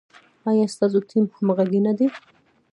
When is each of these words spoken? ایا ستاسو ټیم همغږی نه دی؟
ایا 0.49 0.65
ستاسو 0.73 0.99
ټیم 1.09 1.25
همغږی 1.35 1.81
نه 1.87 1.93
دی؟ 1.97 2.07